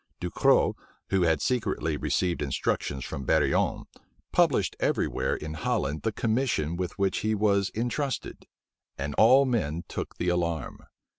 Du 0.19 0.31
Cros, 0.31 0.73
who 1.11 1.21
had 1.25 1.43
secretly 1.43 1.95
received 1.95 2.41
instructions 2.41 3.05
from 3.05 3.23
Barillon, 3.23 3.83
published 4.31 4.75
every 4.79 5.07
where 5.07 5.35
in 5.35 5.53
Holland 5.53 6.01
the 6.01 6.11
commission 6.11 6.75
with 6.75 6.97
which 6.97 7.19
he 7.19 7.35
was 7.35 7.69
intrusted; 7.75 8.47
and 8.97 9.13
all 9.13 9.45
men 9.45 9.83
took 9.87 10.17
the 10.17 10.29
alarm. 10.29 10.79